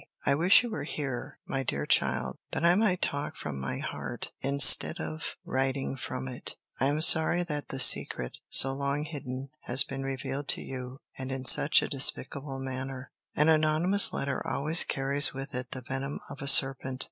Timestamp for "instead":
4.41-4.99